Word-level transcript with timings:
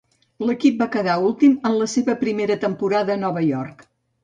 L'equip 0.45 0.79
va 0.79 0.87
acabar 0.93 1.17
últim 1.27 1.53
en 1.69 1.77
la 1.83 1.89
seva 1.93 2.17
primera 2.23 2.59
temporada 2.67 3.17
a 3.19 3.21
Nova 3.27 3.47
York. 3.53 3.89